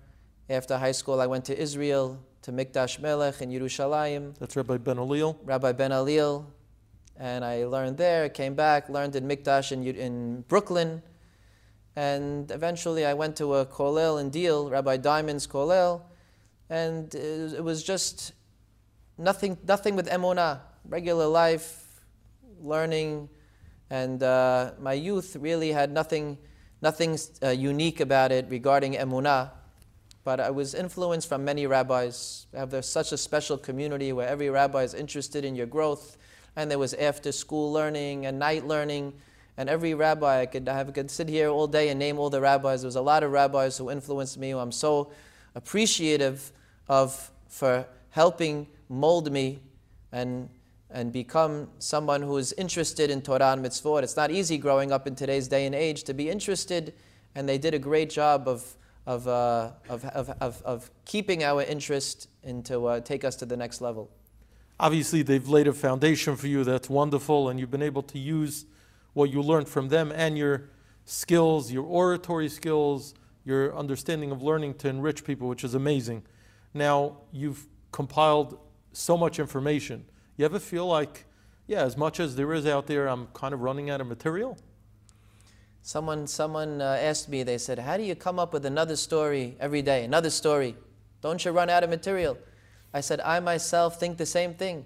After 0.51 0.77
high 0.77 0.93
school, 0.93 1.23
I 1.23 1.27
went 1.27 1.47
to 1.47 1.59
Israel, 1.59 2.23
to 2.43 2.53
Mikdash 2.53 3.01
Melech 3.01 3.41
in 3.41 3.49
Yerushalayim. 3.49 4.37
That's 4.39 4.55
Rabbi 4.55 4.77
Benoliel? 4.77 5.39
Rabbi 5.43 5.73
Benoliel. 5.73 6.45
And 7.17 7.47
I 7.47 7.65
learned 7.65 7.97
there, 7.97 8.29
came 8.29 8.55
back, 8.55 8.91
learned 8.91 9.17
in 9.17 9.27
Mikdash 9.27 9.73
in, 9.73 9.83
in 9.87 10.43
Brooklyn. 10.49 11.03
And 11.97 12.51
eventually 12.51 13.07
I 13.07 13.15
went 13.15 13.35
to 13.37 13.55
a 13.55 13.65
kollel 13.65 14.21
in 14.21 14.29
Deal, 14.29 14.69
Rabbi 14.69 14.99
Diamond's 14.99 15.47
kollel. 15.47 16.03
And 16.69 17.15
it 17.15 17.65
was 17.65 17.83
just 17.83 18.33
nothing, 19.17 19.57
nothing 19.67 19.97
with 19.97 20.11
emunah, 20.11 20.61
regular 20.87 21.27
life, 21.27 22.03
learning 22.61 23.31
and 23.91 24.23
uh, 24.23 24.73
my 24.81 24.93
youth 24.93 25.37
really 25.41 25.73
had 25.73 25.91
nothing, 25.91 26.39
nothing 26.83 27.19
uh, 27.43 27.51
unique 27.51 28.01
about 28.01 28.33
it 28.33 28.47
regarding 28.49 28.95
emunah. 28.95 29.51
But 30.25 30.41
I 30.41 30.51
was 30.51 30.75
influenced 30.75 31.29
from 31.29 31.45
many 31.45 31.67
rabbis. 31.67 32.47
I 32.55 32.59
have 32.59 32.85
such 32.85 33.13
a 33.13 33.17
special 33.17 33.57
community 33.57 34.13
where 34.13 34.29
every 34.29 34.51
rabbi 34.51 34.83
is 34.83 34.93
interested 34.93 35.45
in 35.45 35.55
your 35.55 35.67
growth. 35.67 36.19
And 36.55 36.71
there 36.71 36.79
was 36.79 36.93
after 36.95 37.33
school 37.33 37.73
learning 37.73 38.27
and 38.27 38.39
night 38.39 38.67
learning. 38.67 39.15
And 39.57 39.71
every 39.71 39.95
rabbi, 39.95 40.43
I 40.43 40.47
could, 40.47 40.69
I 40.69 40.85
could 40.85 41.11
sit 41.11 41.29
here 41.29 41.49
all 41.49 41.67
day 41.67 41.89
and 41.89 41.99
name 41.99 42.19
all 42.19 42.29
the 42.29 42.43
rabbis. 42.43 42.83
There 42.83 42.89
was 42.89 42.97
a 42.97 43.01
lot 43.01 43.23
of 43.23 43.33
rabbis 43.33 43.79
who 43.79 43.91
influenced 43.91 44.37
me, 44.37 44.51
who 44.51 44.59
I'm 44.59 44.73
so 44.73 45.11
appreciative 45.55 46.53
of 46.89 47.31
for 47.49 47.87
helping 48.11 48.67
mold 48.89 49.33
me 49.33 49.61
and 50.13 50.49
and 50.91 51.13
become 51.13 51.69
someone 51.79 52.23
who 52.23 52.37
is 52.39 52.53
interested 52.55 53.11
in 53.11 53.21
Torah 53.21 53.53
and 53.53 53.65
mitzvot. 53.65 54.03
It's 54.03 54.17
not 54.17 54.31
easy 54.31 54.57
growing 54.57 54.91
up 54.91 55.07
in 55.07 55.15
today's 55.15 55.49
day 55.49 55.67
and 55.67 55.75
age 55.75 56.05
to 56.05 56.15
be 56.15 56.31
interested, 56.31 56.95
and 57.35 57.49
they 57.49 57.59
did 57.59 57.75
a 57.75 57.79
great 57.79 58.11
job 58.11 58.49
of, 58.49 58.77
of, 59.07 59.29
uh, 59.29 59.73
of, 59.89 60.05
of, 60.07 60.31
of, 60.41 60.63
of, 60.63 60.91
keeping 61.05 61.45
our 61.45 61.63
interest 61.63 62.29
and 62.43 62.65
to 62.65 62.87
uh, 62.87 63.01
take 63.01 63.25
us 63.25 63.37
to 63.37 63.47
the 63.47 63.57
next 63.57 63.81
level. 63.81 64.11
Obviously, 64.81 65.23
they've 65.23 65.49
laid 65.49 65.67
a 65.67 65.73
foundation 65.73 66.37
for 66.37 66.47
you 66.47 66.65
that's 66.65 66.89
wonderful, 66.89 67.49
and 67.49 67.61
you've 67.61 67.71
been 67.71 67.83
able 67.83 68.03
to 68.05 68.19
use 68.19 68.65
what 69.13 69.31
you 69.31 69.43
learned 69.43 69.69
from 69.69 69.89
them 69.89 70.13
and 70.15 70.39
your 70.39 70.71
skills, 71.05 71.71
your 71.71 71.85
oratory 71.85 72.49
skills, 72.49 73.15
your 73.45 73.77
understanding 73.77 74.31
of 74.31 74.43
learning 74.43 74.75
to 74.75 74.89
enrich 74.89 75.25
people, 75.25 75.49
which 75.49 75.65
is 75.65 75.75
amazing. 75.75 76.23
Now, 76.73 77.19
you've 77.33 77.67
compiled 77.93 78.59
so 78.93 79.17
much 79.17 79.39
information 79.39 80.05
you 80.39 80.45
ever 80.45 80.61
feel 80.61 80.87
like, 80.87 81.25
yeah, 81.67 81.83
as 81.83 81.97
much 81.97 82.21
as 82.21 82.37
there 82.37 82.53
is 82.55 82.65
out 82.65 82.87
there, 82.87 83.09
I'm 83.09 83.27
kind 83.35 83.53
of 83.53 83.61
running 83.61 83.91
out 83.91 84.01
of 84.01 84.07
material? 84.07 84.57
Someone, 85.83 86.29
someone 86.29 86.81
uh, 86.81 86.97
asked 87.01 87.29
me, 87.29 87.43
they 87.43 87.59
said, 87.59 87.81
How 87.81 87.97
do 87.97 88.05
you 88.05 88.15
come 88.15 88.39
up 88.39 88.53
with 88.53 88.65
another 88.65 88.95
story 88.95 89.57
every 89.59 89.83
day? 89.83 90.05
Another 90.05 90.31
story. 90.31 90.77
Don't 91.23 91.45
you 91.45 91.51
run 91.51 91.69
out 91.69 91.83
of 91.83 91.91
material? 91.91 92.39
I 92.95 93.01
said, 93.01 93.21
I 93.21 93.41
myself 93.41 93.99
think 93.99 94.17
the 94.17 94.27
same 94.27 94.55
thing. 94.55 94.85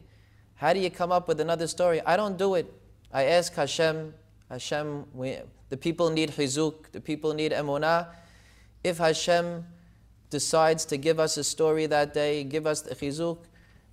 How 0.55 0.73
do 0.73 0.81
you 0.81 0.91
come 0.91 1.13
up 1.13 1.29
with 1.29 1.39
another 1.39 1.67
story? 1.67 2.01
I 2.01 2.17
don't 2.17 2.39
do 2.39 2.55
it. 2.55 2.73
I 3.13 3.25
ask 3.25 3.53
Hashem, 3.55 4.15
Hashem, 4.49 5.05
we, 5.13 5.37
the 5.69 5.77
people 5.77 6.09
need 6.09 6.31
chizuk, 6.31 6.91
the 6.93 7.01
people 7.01 7.35
need 7.35 7.53
emunah. 7.53 8.09
If 8.83 8.99
Hashem 8.99 9.67
decides 10.31 10.87
to 10.87 10.97
give 10.97 11.21
us 11.21 11.37
a 11.37 11.45
story 11.45 11.85
that 11.87 12.15
day, 12.15 12.43
give 12.43 12.67
us 12.67 12.81
the 12.81 12.95
chizuk, 12.95 13.39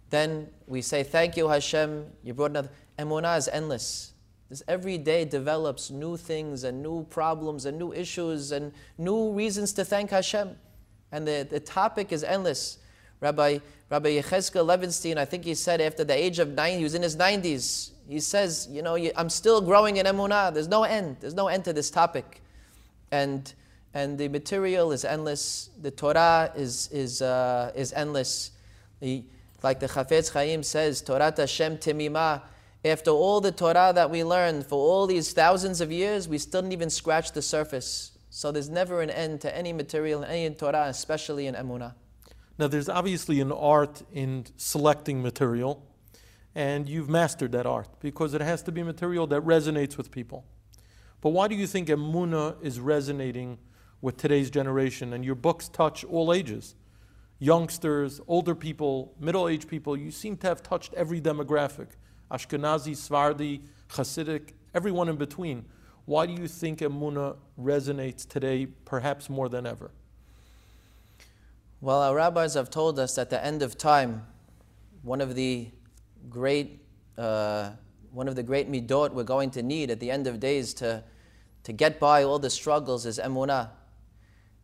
then 0.09 0.49
we 0.67 0.81
say, 0.81 1.03
Thank 1.03 1.37
you, 1.37 1.47
Hashem. 1.47 2.05
You 2.23 2.33
brought 2.33 2.51
another. 2.51 2.69
Emunah 2.97 3.37
is 3.37 3.47
endless. 3.47 4.13
This 4.49 4.63
every 4.67 4.97
day 4.97 5.25
develops 5.25 5.91
new 5.91 6.17
things 6.17 6.63
and 6.63 6.81
new 6.81 7.03
problems 7.05 7.65
and 7.65 7.77
new 7.77 7.93
issues 7.93 8.51
and 8.51 8.73
new 8.97 9.31
reasons 9.31 9.73
to 9.73 9.85
thank 9.85 10.09
Hashem. 10.09 10.57
And 11.11 11.27
the, 11.27 11.47
the 11.49 11.59
topic 11.59 12.11
is 12.11 12.23
endless. 12.23 12.79
Rabbi, 13.19 13.59
Rabbi 13.89 14.09
Yechezkel 14.19 14.65
Levinstein, 14.65 15.17
I 15.17 15.25
think 15.25 15.45
he 15.45 15.53
said 15.53 15.81
after 15.81 16.03
the 16.03 16.15
age 16.15 16.39
of 16.39 16.49
90, 16.49 16.77
he 16.77 16.83
was 16.83 16.95
in 16.95 17.03
his 17.03 17.15
90s, 17.15 17.91
he 18.07 18.19
says, 18.19 18.67
you 18.71 18.81
know, 18.81 18.97
I'm 19.15 19.29
still 19.29 19.61
growing 19.61 19.97
in 19.97 20.07
emunah. 20.07 20.51
There's 20.51 20.67
no 20.67 20.83
end. 20.83 21.17
There's 21.19 21.35
no 21.35 21.47
end 21.47 21.65
to 21.65 21.73
this 21.73 21.91
topic. 21.91 22.41
And, 23.11 23.53
and 23.93 24.17
the 24.17 24.29
material 24.29 24.91
is 24.91 25.05
endless. 25.05 25.69
The 25.79 25.91
Torah 25.91 26.51
is, 26.55 26.89
is, 26.91 27.21
uh, 27.21 27.71
is 27.75 27.93
endless. 27.93 28.51
The, 28.99 29.23
like 29.63 29.79
the 29.79 29.87
Chafetz 29.87 30.31
Chaim 30.31 30.63
says, 30.63 31.01
Torah 31.01 31.33
Hashem 31.35 31.77
Timimah, 31.77 32.41
after 32.85 33.11
all 33.11 33.41
the 33.41 33.51
Torah 33.51 33.91
that 33.93 34.09
we 34.09 34.23
learned 34.23 34.65
for 34.65 34.75
all 34.75 35.05
these 35.05 35.33
thousands 35.33 35.81
of 35.81 35.91
years, 35.91 36.29
we 36.29 36.37
still 36.37 36.61
didn't 36.61 36.73
even 36.73 36.89
scratch 36.89 37.33
the 37.33 37.41
surface. 37.41 38.17
So 38.29 38.51
there's 38.51 38.69
never 38.69 39.01
an 39.01 39.09
end 39.09 39.41
to 39.41 39.55
any 39.55 39.73
material, 39.73 40.23
any 40.23 40.53
Torah, 40.55 40.85
especially 40.87 41.47
in 41.47 41.55
Emunah. 41.55 41.93
Now, 42.57 42.67
there's 42.67 42.89
obviously 42.89 43.41
an 43.41 43.51
art 43.51 44.03
in 44.13 44.45
selecting 44.57 45.21
material, 45.21 45.85
and 46.55 46.87
you've 46.87 47.09
mastered 47.09 47.51
that 47.53 47.65
art 47.65 47.87
because 47.99 48.33
it 48.33 48.41
has 48.41 48.61
to 48.63 48.71
be 48.71 48.83
material 48.83 49.27
that 49.27 49.41
resonates 49.43 49.97
with 49.97 50.11
people. 50.11 50.45
But 51.21 51.29
why 51.29 51.47
do 51.47 51.55
you 51.55 51.67
think 51.67 51.89
Emunah 51.89 52.55
is 52.61 52.79
resonating 52.79 53.57
with 54.01 54.17
today's 54.17 54.49
generation? 54.49 55.13
And 55.13 55.25
your 55.25 55.35
books 55.35 55.67
touch 55.67 56.03
all 56.05 56.33
ages 56.33 56.75
youngsters, 57.39 58.19
older 58.27 58.53
people, 58.53 59.13
middle 59.19 59.47
aged 59.47 59.67
people. 59.67 59.97
You 59.97 60.11
seem 60.11 60.37
to 60.37 60.47
have 60.47 60.61
touched 60.61 60.93
every 60.93 61.21
demographic 61.21 61.87
Ashkenazi, 62.31 62.95
Sephardi, 62.95 63.61
Hasidic, 63.89 64.53
everyone 64.75 65.09
in 65.09 65.15
between. 65.15 65.65
Why 66.05 66.25
do 66.25 66.33
you 66.33 66.47
think 66.47 66.79
Emuna 66.79 67.37
resonates 67.59 68.27
today 68.27 68.67
perhaps 68.85 69.29
more 69.29 69.49
than 69.49 69.65
ever? 69.65 69.91
Well, 71.81 72.01
our 72.01 72.15
rabbis 72.15 72.55
have 72.55 72.69
told 72.69 72.99
us 72.99 73.17
at 73.17 73.29
the 73.29 73.43
end 73.43 73.61
of 73.61 73.77
time, 73.77 74.25
one 75.01 75.21
of 75.21 75.33
the 75.33 75.69
great, 76.29 76.81
uh, 77.17 77.71
one 78.11 78.27
of 78.27 78.35
the 78.35 78.43
great 78.43 78.69
midot 78.69 79.13
we're 79.13 79.23
going 79.23 79.49
to 79.51 79.63
need 79.63 79.89
at 79.89 79.99
the 79.99 80.11
end 80.11 80.27
of 80.27 80.39
days 80.39 80.73
to, 80.75 81.03
to 81.63 81.73
get 81.73 81.99
by 81.99 82.23
all 82.23 82.37
the 82.37 82.49
struggles 82.49 83.05
is 83.05 83.17
emunah. 83.17 83.69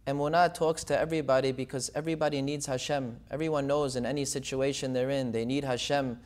Emunah 0.08 0.54
talks 0.54 0.84
to 0.84 1.00
everybody 1.00 1.52
because 1.52 1.90
everybody 1.96 2.42
needs 2.42 2.68
Hashem. 2.68 3.18
Everyone 3.32 3.66
knows 3.66 3.96
in 3.96 4.06
any 4.06 4.24
situation 4.24 4.94
they're 4.94 5.10
in, 5.10 5.32
they 5.32 5.46
need 5.46 5.64
Hashem, 5.64 6.20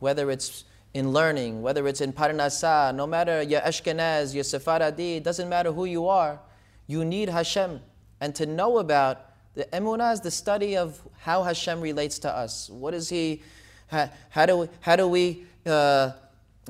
whether 0.00 0.30
it's 0.30 0.64
in 0.92 1.12
learning, 1.12 1.62
whether 1.62 1.86
it's 1.88 2.02
in 2.02 2.12
Parnasah, 2.12 2.94
no 2.94 3.06
matter 3.06 3.40
your 3.42 3.62
Ashkenaz, 3.62 4.34
your 4.34 4.44
Sephardi, 4.44 5.20
doesn't 5.20 5.48
matter 5.48 5.72
who 5.72 5.86
you 5.86 6.08
are, 6.08 6.38
you 6.86 7.04
need 7.06 7.30
Hashem. 7.30 7.80
And 8.20 8.34
to 8.34 8.44
know 8.44 8.78
about 8.78 9.30
the 9.54 9.64
Emunah 9.64 10.12
is 10.12 10.20
the 10.20 10.30
study 10.30 10.76
of 10.76 11.00
how 11.18 11.42
Hashem 11.42 11.80
relates 11.80 12.18
to 12.20 12.30
us. 12.30 12.68
What 12.68 12.92
is 12.92 13.08
He, 13.08 13.42
how, 13.86 14.10
how 14.28 14.44
do 14.44 14.58
we, 14.58 14.68
how 14.80 14.96
do 14.96 15.08
we, 15.08 15.46
uh, 15.64 16.12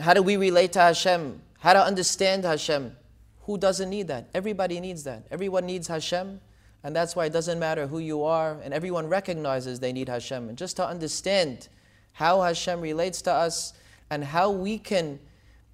how 0.01 0.15
do 0.15 0.23
we 0.23 0.37
relate 0.37 0.73
to 0.75 0.81
Hashem? 0.81 1.43
How 1.59 1.73
to 1.73 1.85
understand 1.85 2.45
Hashem? 2.45 2.97
Who 3.43 3.59
doesn't 3.59 3.91
need 3.91 4.07
that? 4.09 4.29
Everybody 4.33 4.79
needs 4.79 5.03
that. 5.05 5.25
Everyone 5.31 5.67
needs 5.67 5.89
Hashem. 5.89 6.41
And 6.85 6.95
that's 6.97 7.15
why 7.15 7.27
it 7.27 7.33
doesn't 7.33 7.59
matter 7.59 7.87
who 7.87 7.99
you 7.99 8.25
are, 8.25 8.59
and 8.65 8.75
everyone 8.75 9.09
recognizes 9.09 9.79
they 9.79 9.93
need 9.93 10.09
Hashem. 10.09 10.49
And 10.49 10.59
just 10.59 10.77
to 10.77 10.87
understand 10.87 11.69
how 12.13 12.43
Hashem 12.43 12.81
relates 12.81 13.23
to 13.23 13.33
us, 13.33 13.73
and 14.13 14.23
how 14.23 14.51
we 14.51 14.79
can 14.79 15.19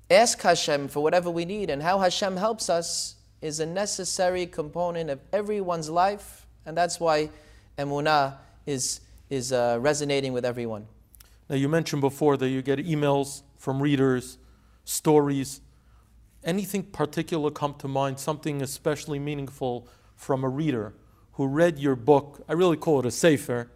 ask 0.08 0.40
Hashem 0.40 0.86
for 0.86 1.02
whatever 1.02 1.28
we 1.28 1.44
need 1.44 1.70
and 1.70 1.82
how 1.82 1.98
Hashem 1.98 2.36
helps 2.36 2.70
us 2.70 3.16
is 3.42 3.58
a 3.58 3.66
necessary 3.66 4.46
component 4.46 5.10
of 5.10 5.18
everyone's 5.32 5.90
life, 5.90 6.46
and 6.64 6.76
that's 6.76 7.00
why 7.00 7.30
emunah 7.78 8.36
is, 8.64 9.00
is 9.28 9.52
uh, 9.52 9.78
resonating 9.80 10.32
with 10.32 10.44
everyone. 10.44 10.86
Now, 11.48 11.56
you 11.56 11.68
mentioned 11.68 12.00
before 12.00 12.36
that 12.36 12.48
you 12.48 12.62
get 12.62 12.78
emails 12.78 13.42
from 13.56 13.82
readers, 13.82 14.38
stories. 14.84 15.60
Anything 16.44 16.84
particular 16.84 17.50
come 17.50 17.74
to 17.78 17.88
mind, 17.88 18.20
something 18.20 18.62
especially 18.62 19.18
meaningful 19.18 19.88
from 20.18 20.44
a 20.44 20.48
reader 20.48 20.92
who 21.32 21.46
read 21.46 21.78
your 21.78 21.96
book? 21.96 22.44
I 22.48 22.52
really 22.52 22.76
call 22.76 23.00
it 23.00 23.06
a 23.06 23.10
sefer, 23.10 23.70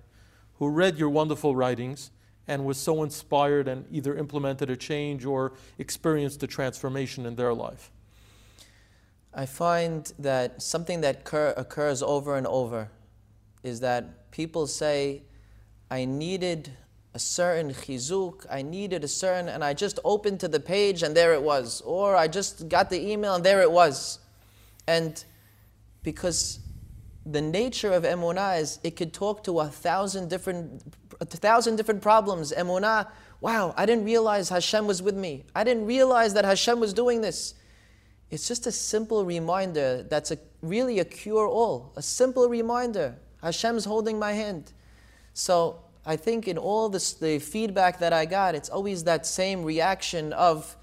who 0.58 0.68
read 0.68 0.98
your 0.98 1.08
wonderful 1.08 1.56
writings 1.56 2.10
and 2.46 2.64
was 2.64 2.76
so 2.76 3.02
inspired 3.02 3.68
and 3.68 3.86
either 3.90 4.16
implemented 4.16 4.68
a 4.68 4.76
change 4.76 5.24
or 5.24 5.52
experienced 5.78 6.42
a 6.42 6.46
transformation 6.46 7.24
in 7.24 7.36
their 7.36 7.54
life? 7.54 7.90
I 9.32 9.46
find 9.46 10.12
that 10.18 10.60
something 10.60 11.00
that 11.00 11.20
occur, 11.20 11.54
occurs 11.56 12.02
over 12.02 12.36
and 12.36 12.46
over 12.46 12.90
is 13.62 13.80
that 13.80 14.30
people 14.32 14.66
say, 14.66 15.22
I 15.90 16.04
needed 16.04 16.72
a 17.14 17.18
certain 17.18 17.72
chizuk, 17.72 18.44
I 18.50 18.62
needed 18.62 19.04
a 19.04 19.08
certain, 19.08 19.48
and 19.48 19.62
I 19.62 19.72
just 19.72 20.00
opened 20.04 20.40
to 20.40 20.48
the 20.48 20.60
page 20.60 21.02
and 21.02 21.16
there 21.16 21.32
it 21.32 21.42
was. 21.42 21.80
Or 21.82 22.16
I 22.16 22.26
just 22.26 22.68
got 22.68 22.90
the 22.90 23.00
email 23.10 23.36
and 23.36 23.44
there 23.44 23.62
it 23.62 23.70
was. 23.70 24.18
And 24.86 25.24
because 26.02 26.60
the 27.24 27.40
nature 27.40 27.92
of 27.92 28.02
emunah 28.02 28.60
is 28.60 28.80
it 28.82 28.96
could 28.96 29.12
talk 29.12 29.44
to 29.44 29.60
a 29.60 29.68
thousand 29.68 30.28
different 30.28 30.82
a 31.22 31.24
thousand 31.24 31.76
different 31.76 32.02
problems. 32.02 32.52
Emunah, 32.52 33.08
wow, 33.40 33.74
I 33.76 33.86
didn't 33.86 34.04
realize 34.04 34.48
Hashem 34.48 34.86
was 34.86 35.02
with 35.02 35.16
me. 35.16 35.44
I 35.54 35.64
didn't 35.64 35.86
realize 35.86 36.34
that 36.34 36.44
Hashem 36.44 36.80
was 36.80 36.92
doing 36.92 37.20
this. 37.20 37.54
It's 38.30 38.48
just 38.48 38.66
a 38.66 38.72
simple 38.72 39.24
reminder 39.24 40.02
that's 40.02 40.30
a, 40.30 40.38
really 40.62 40.98
a 40.98 41.04
cure 41.04 41.46
all. 41.46 41.92
A 41.96 42.02
simple 42.02 42.48
reminder. 42.48 43.16
Hashem's 43.42 43.84
holding 43.84 44.18
my 44.18 44.32
hand. 44.32 44.72
So 45.34 45.84
I 46.06 46.16
think 46.16 46.48
in 46.48 46.58
all 46.58 46.88
this, 46.88 47.12
the 47.14 47.38
feedback 47.38 47.98
that 47.98 48.12
I 48.12 48.24
got, 48.24 48.54
it's 48.54 48.68
always 48.68 49.04
that 49.04 49.26
same 49.26 49.64
reaction 49.64 50.32
of, 50.32 50.76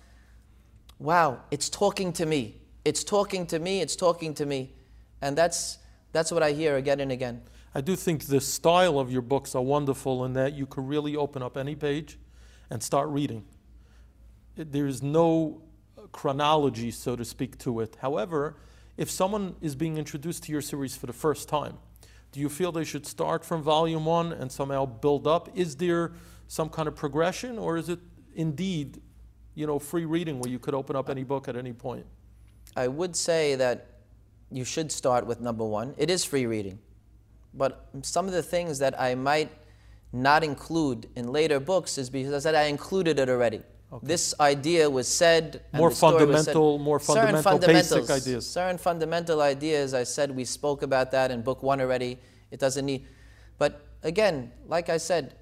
wow, 1.00 1.40
it's 1.52 1.70
talking 1.70 2.14
to 2.14 2.26
me. 2.26 2.62
It's 2.86 3.04
talking 3.04 3.48
to 3.48 3.60
me. 3.60 3.82
It's 3.82 3.96
talking 3.96 4.34
to 4.36 4.46
me. 4.46 4.74
And 5.22 5.38
that's, 5.38 5.80
that's 6.12 6.32
what 6.32 6.44
I 6.44 6.52
hear 6.52 6.78
again 6.78 7.00
and 7.00 7.12
again. 7.12 7.42
I 7.74 7.82
do 7.82 7.96
think 7.96 8.26
the 8.26 8.42
style 8.42 9.00
of 9.00 9.12
your 9.12 9.22
books 9.22 9.54
are 9.54 9.62
wonderful 9.62 10.26
in 10.26 10.34
that 10.34 10.54
you 10.54 10.66
could 10.66 10.88
really 10.88 11.16
open 11.16 11.44
up 11.44 11.56
any 11.56 11.76
page 11.76 12.18
and 12.70 12.82
start 12.82 13.10
reading. 13.10 13.46
There's 14.56 15.04
no 15.04 15.62
chronology, 16.12 16.92
so 16.92 17.16
to 17.16 17.24
speak, 17.24 17.58
to 17.60 17.80
it. 17.82 17.98
However, 18.02 18.58
if 18.98 19.10
someone 19.10 19.56
is 19.62 19.76
being 19.76 19.98
introduced 19.98 20.44
to 20.44 20.52
your 20.52 20.62
series 20.62 20.96
for 20.96 21.06
the 21.06 21.14
first 21.14 21.48
time, 21.48 21.78
do 22.32 22.40
you 22.40 22.50
feel 22.50 22.72
they 22.72 22.84
should 22.84 23.06
start 23.06 23.46
from 23.46 23.62
volume 23.62 24.06
one 24.06 24.34
and 24.34 24.52
somehow 24.52 24.86
build 24.86 25.28
up? 25.28 25.50
Is 25.56 25.76
there 25.76 26.12
some 26.48 26.70
kind 26.70 26.88
of 26.88 26.96
progression, 26.96 27.58
or 27.58 27.78
is 27.78 27.90
it 27.90 28.00
indeed, 28.36 29.02
you 29.56 29.68
know, 29.68 29.80
free 29.80 30.06
reading 30.06 30.40
where 30.40 30.52
you 30.52 30.60
could 30.60 30.74
open 30.74 30.96
up 30.96 31.10
uh, 31.10 31.12
any 31.12 31.24
book 31.24 31.48
at 31.48 31.56
any 31.56 31.74
point? 31.74 32.06
I 32.76 32.88
would 32.88 33.16
say 33.16 33.56
that 33.56 33.89
you 34.52 34.66
should 34.66 34.92
start 34.92 35.26
with 35.26 35.40
number 35.42 35.66
one. 35.66 35.94
It 35.98 36.10
is 36.10 36.24
free 36.24 36.46
reading. 36.46 36.80
But 37.54 37.88
some 38.02 38.28
of 38.28 38.34
the 38.34 38.44
things 38.44 38.80
that 38.80 39.00
I 39.00 39.16
might 39.16 39.52
not 40.12 40.44
include 40.44 41.10
in 41.16 41.32
later 41.32 41.60
books 41.60 41.98
is 41.98 42.10
because 42.10 42.34
I 42.34 42.40
said 42.40 42.56
I 42.56 42.64
included 42.64 43.20
it 43.20 43.30
already. 43.30 43.62
Okay. 43.92 44.06
This 44.06 44.36
idea 44.40 44.90
was 44.90 45.08
said. 45.08 45.64
More 45.74 45.90
fundamental, 45.90 46.78
said, 46.78 46.84
more 46.84 47.00
fundamental, 47.00 47.60
basic 47.60 48.10
ideas. 48.10 48.48
Certain 48.48 48.78
fundamental 48.78 49.42
ideas. 49.42 49.94
I 49.94 50.04
said 50.04 50.36
we 50.36 50.46
spoke 50.46 50.84
about 50.84 51.12
that 51.12 51.32
in 51.32 51.42
book 51.42 51.64
one 51.64 51.82
already. 51.82 52.20
It 52.52 52.60
doesn't 52.60 52.86
need. 52.86 53.08
But 53.58 53.88
again, 54.04 54.52
like 54.68 54.90
I 54.90 54.98
said, 54.98 55.36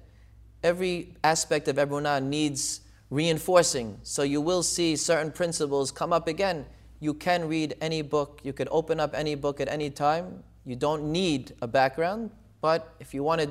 every 0.62 1.14
aspect 1.22 1.68
of 1.68 1.76
Emunah 1.76 2.22
needs 2.22 2.80
reinforcing. 3.10 3.98
So 4.02 4.22
you 4.22 4.40
will 4.40 4.62
see 4.62 4.96
certain 4.96 5.30
principles 5.30 5.90
come 5.90 6.12
up 6.12 6.26
again. 6.26 6.66
You 7.00 7.14
can 7.14 7.48
read 7.48 7.74
any 7.80 8.02
book. 8.02 8.40
You 8.42 8.52
can 8.52 8.68
open 8.70 9.00
up 9.00 9.14
any 9.14 9.34
book 9.34 9.60
at 9.60 9.68
any 9.68 9.90
time 9.90 10.42
you 10.68 10.76
don't 10.76 11.10
need 11.10 11.54
a 11.62 11.66
background, 11.66 12.30
but 12.60 12.94
if 13.00 13.14
you 13.14 13.22
want 13.22 13.40
to 13.40 13.48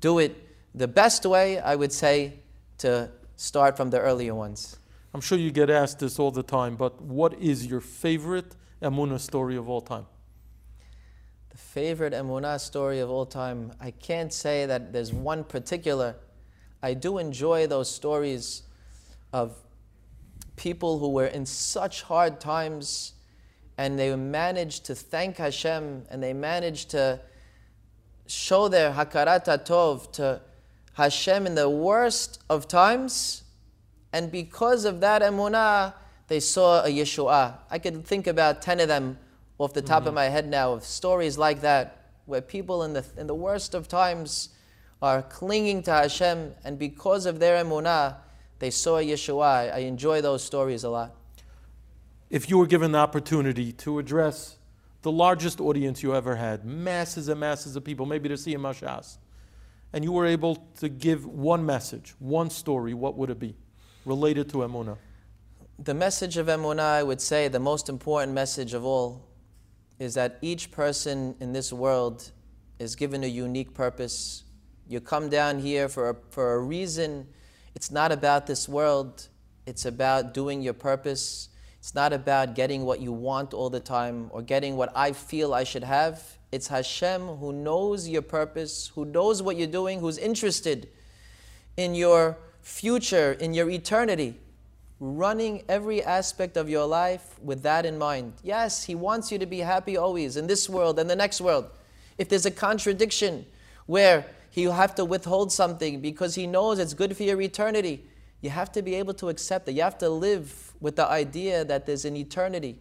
do 0.00 0.18
it 0.18 0.34
the 0.74 0.88
best 0.88 1.24
way, 1.24 1.60
I 1.60 1.76
would 1.76 1.92
say 1.92 2.40
to 2.78 3.08
start 3.36 3.76
from 3.76 3.90
the 3.90 4.00
earlier 4.00 4.34
ones. 4.34 4.76
I'm 5.14 5.20
sure 5.20 5.38
you 5.38 5.52
get 5.52 5.70
asked 5.70 6.00
this 6.00 6.18
all 6.18 6.32
the 6.32 6.42
time, 6.42 6.74
but 6.74 7.00
what 7.00 7.34
is 7.34 7.66
your 7.66 7.80
favorite 7.80 8.56
Emunah 8.82 9.20
story 9.20 9.54
of 9.54 9.68
all 9.68 9.80
time? 9.80 10.06
The 11.50 11.58
favorite 11.58 12.12
Emunah 12.12 12.58
story 12.58 12.98
of 12.98 13.10
all 13.10 13.26
time, 13.26 13.70
I 13.80 13.92
can't 13.92 14.32
say 14.32 14.66
that 14.66 14.92
there's 14.92 15.12
one 15.12 15.44
particular. 15.44 16.16
I 16.82 16.94
do 16.94 17.18
enjoy 17.18 17.68
those 17.68 17.88
stories 17.88 18.64
of 19.32 19.56
people 20.56 20.98
who 20.98 21.08
were 21.10 21.26
in 21.26 21.46
such 21.46 22.02
hard 22.02 22.40
times 22.40 23.14
and 23.76 23.98
they 23.98 24.14
managed 24.14 24.84
to 24.86 24.94
thank 24.94 25.38
Hashem 25.38 26.04
and 26.10 26.22
they 26.22 26.32
managed 26.32 26.90
to 26.90 27.20
show 28.26 28.68
their 28.68 28.92
hakarat 28.92 29.44
tov 29.66 30.12
to 30.12 30.40
Hashem 30.94 31.46
in 31.46 31.54
the 31.54 31.68
worst 31.68 32.42
of 32.48 32.68
times. 32.68 33.42
And 34.12 34.30
because 34.30 34.84
of 34.84 35.00
that 35.00 35.22
emunah, 35.22 35.94
they 36.28 36.40
saw 36.40 36.84
a 36.84 36.88
Yeshua. 36.88 37.58
I 37.70 37.78
could 37.78 38.06
think 38.06 38.26
about 38.26 38.62
10 38.62 38.80
of 38.80 38.88
them 38.88 39.18
off 39.58 39.72
the 39.72 39.82
top 39.82 40.02
of 40.02 40.08
mm-hmm. 40.08 40.14
my 40.16 40.24
head 40.24 40.48
now 40.48 40.72
of 40.72 40.84
stories 40.84 41.36
like 41.36 41.60
that, 41.60 42.10
where 42.26 42.40
people 42.40 42.84
in 42.84 42.92
the, 42.92 43.04
in 43.16 43.26
the 43.26 43.34
worst 43.34 43.74
of 43.74 43.88
times 43.88 44.50
are 45.02 45.22
clinging 45.22 45.82
to 45.82 45.90
Hashem, 45.92 46.54
and 46.64 46.78
because 46.78 47.26
of 47.26 47.38
their 47.38 47.62
emunah, 47.62 48.16
they 48.58 48.70
saw 48.70 48.98
Yeshua. 48.98 49.72
I 49.74 49.78
enjoy 49.78 50.20
those 50.20 50.42
stories 50.42 50.84
a 50.84 50.90
lot. 50.90 51.14
If 52.30 52.48
you 52.50 52.58
were 52.58 52.66
given 52.66 52.92
the 52.92 52.98
opportunity 52.98 53.72
to 53.72 53.98
address 53.98 54.58
the 55.02 55.12
largest 55.12 55.60
audience 55.60 56.02
you 56.02 56.14
ever 56.14 56.36
had, 56.36 56.64
masses 56.64 57.28
and 57.28 57.38
masses 57.38 57.76
of 57.76 57.84
people, 57.84 58.06
maybe 58.06 58.28
to 58.28 58.36
see 58.36 58.54
a 58.54 58.58
mashas, 58.58 59.18
and 59.92 60.02
you 60.02 60.10
were 60.10 60.26
able 60.26 60.56
to 60.78 60.88
give 60.88 61.26
one 61.26 61.64
message, 61.64 62.14
one 62.18 62.50
story, 62.50 62.94
what 62.94 63.16
would 63.16 63.30
it 63.30 63.38
be 63.38 63.54
related 64.04 64.48
to 64.48 64.58
emunah? 64.58 64.96
The 65.78 65.94
message 65.94 66.36
of 66.36 66.46
emunah, 66.46 66.80
I 66.80 67.02
would 67.02 67.20
say, 67.20 67.48
the 67.48 67.60
most 67.60 67.88
important 67.88 68.32
message 68.32 68.74
of 68.74 68.84
all, 68.84 69.28
is 69.98 70.14
that 70.14 70.38
each 70.42 70.70
person 70.70 71.36
in 71.38 71.52
this 71.52 71.72
world 71.72 72.32
is 72.78 72.96
given 72.96 73.22
a 73.24 73.28
unique 73.28 73.74
purpose. 73.74 74.44
You 74.88 75.00
come 75.00 75.28
down 75.28 75.60
here 75.60 75.88
for 75.88 76.10
a, 76.10 76.16
for 76.30 76.54
a 76.54 76.58
reason. 76.58 77.28
It's 77.74 77.90
not 77.90 78.12
about 78.12 78.46
this 78.46 78.68
world, 78.68 79.28
it's 79.66 79.84
about 79.84 80.34
doing 80.34 80.62
your 80.62 80.74
purpose. 80.74 81.48
It's 81.84 81.94
not 81.94 82.14
about 82.14 82.54
getting 82.54 82.86
what 82.86 83.00
you 83.00 83.12
want 83.12 83.52
all 83.52 83.68
the 83.68 83.78
time 83.78 84.30
or 84.32 84.40
getting 84.40 84.78
what 84.78 84.90
I 84.96 85.12
feel 85.12 85.52
I 85.52 85.64
should 85.64 85.84
have. 85.84 86.38
It's 86.50 86.68
Hashem 86.68 87.20
who 87.20 87.52
knows 87.52 88.08
your 88.08 88.22
purpose, 88.22 88.90
who 88.94 89.04
knows 89.04 89.42
what 89.42 89.58
you're 89.58 89.66
doing, 89.66 90.00
who's 90.00 90.16
interested 90.16 90.88
in 91.76 91.94
your 91.94 92.38
future, 92.62 93.32
in 93.32 93.52
your 93.52 93.68
eternity, 93.68 94.34
running 94.98 95.62
every 95.68 96.02
aspect 96.02 96.56
of 96.56 96.70
your 96.70 96.86
life 96.86 97.38
with 97.42 97.62
that 97.64 97.84
in 97.84 97.98
mind. 97.98 98.32
Yes, 98.42 98.84
He 98.84 98.94
wants 98.94 99.30
you 99.30 99.38
to 99.38 99.44
be 99.44 99.58
happy 99.58 99.98
always 99.98 100.38
in 100.38 100.46
this 100.46 100.70
world 100.70 100.98
and 100.98 101.10
the 101.10 101.16
next 101.16 101.42
world. 101.42 101.66
If 102.16 102.30
there's 102.30 102.46
a 102.46 102.50
contradiction 102.50 103.44
where 103.84 104.24
He'll 104.54 104.70
have 104.70 104.94
to 104.94 105.04
withhold 105.04 105.50
something 105.50 106.00
because 106.00 106.36
He 106.36 106.46
knows 106.46 106.78
it's 106.78 106.94
good 106.94 107.16
for 107.16 107.24
your 107.24 107.40
eternity, 107.40 108.04
you 108.40 108.50
have 108.50 108.70
to 108.70 108.82
be 108.82 108.94
able 108.94 109.12
to 109.14 109.28
accept 109.28 109.68
it. 109.68 109.72
You 109.72 109.82
have 109.82 109.98
to 109.98 110.08
live 110.08 110.74
with 110.80 110.94
the 110.94 111.08
idea 111.08 111.64
that 111.64 111.86
there's 111.86 112.04
an 112.04 112.16
eternity. 112.16 112.78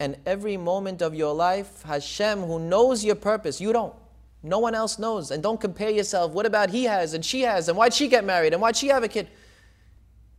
And 0.00 0.16
every 0.26 0.56
moment 0.56 1.02
of 1.02 1.14
your 1.14 1.32
life, 1.32 1.84
Hashem, 1.84 2.40
who 2.40 2.58
knows 2.58 3.04
your 3.04 3.14
purpose, 3.14 3.60
you 3.60 3.72
don't. 3.72 3.94
No 4.42 4.58
one 4.58 4.74
else 4.74 4.98
knows. 4.98 5.30
And 5.30 5.44
don't 5.44 5.60
compare 5.60 5.90
yourself. 5.90 6.32
What 6.32 6.44
about 6.44 6.70
he 6.70 6.84
has 6.84 7.14
and 7.14 7.24
she 7.24 7.42
has? 7.42 7.68
And 7.68 7.78
why'd 7.78 7.94
she 7.94 8.08
get 8.08 8.24
married? 8.24 8.52
And 8.52 8.60
why'd 8.60 8.76
she 8.76 8.88
have 8.88 9.04
a 9.04 9.08
kid? 9.08 9.28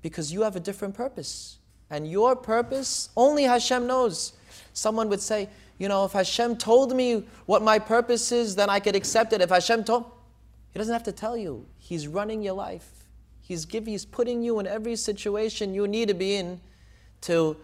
Because 0.01 0.33
you 0.33 0.41
have 0.41 0.57
a 0.57 0.59
different 0.59 0.95
purpose. 0.95 1.59
And 1.89 2.11
your 2.11 2.35
purpose, 2.35 3.07
only 3.15 3.43
Hashem 3.43 3.87
knows. 3.87 4.33
Someone 4.73 5.07
would 5.07 5.21
say, 5.21 5.47
you 5.77 5.87
know, 5.87 6.03
if 6.03 6.11
Hashem 6.11 6.57
told 6.57 6.93
me 6.93 7.25
what 7.45 7.61
my 7.61 7.79
purpose 7.79 8.33
is, 8.33 8.57
then 8.57 8.69
I 8.69 8.81
could 8.81 8.97
accept 8.97 9.31
it. 9.31 9.39
If 9.39 9.49
Hashem 9.49 9.85
told, 9.85 10.11
He 10.77 10.79
doesn't 10.79 10.93
have 10.93 11.01
to 11.05 11.11
tell 11.11 11.35
you. 11.35 11.65
He's 11.79 12.07
running 12.07 12.43
your 12.43 12.53
life. 12.53 13.09
He's 13.41 13.65
giving, 13.65 13.93
He's 13.93 14.05
putting 14.05 14.43
you 14.43 14.59
in 14.59 14.67
every 14.67 14.95
situation 14.95 15.73
you 15.73 15.87
need 15.87 16.07
to 16.07 16.13
be 16.13 16.35
in 16.35 16.61
to 17.21 17.57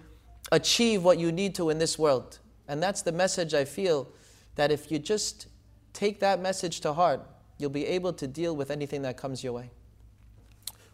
achieve 0.51 1.03
what 1.03 1.19
you 1.19 1.31
need 1.31 1.53
to 1.53 1.69
in 1.69 1.77
this 1.77 1.99
world. 1.99 2.39
And 2.67 2.81
that's 2.81 3.03
the 3.03 3.11
message 3.11 3.53
I 3.53 3.65
feel 3.65 4.09
that 4.55 4.71
if 4.71 4.91
you 4.91 4.97
just 4.97 5.45
take 5.93 6.21
that 6.21 6.41
message 6.41 6.79
to 6.79 6.93
heart, 6.93 7.21
you'll 7.59 7.69
be 7.69 7.85
able 7.85 8.13
to 8.13 8.25
deal 8.25 8.55
with 8.55 8.71
anything 8.71 9.03
that 9.03 9.15
comes 9.15 9.43
your 9.43 9.53
way. 9.53 9.69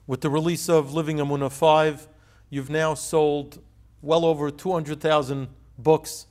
With 0.06 0.20
the 0.20 0.30
release 0.30 0.67
of 0.67 0.94
Living 0.94 1.20
Emunah 1.20 1.54
5, 1.54 2.06
you've 2.50 2.70
now 2.70 2.96
sold 2.96 3.62
well 4.02 4.26
over 4.26 4.52
200,000 4.52 5.48
books, 5.78 6.26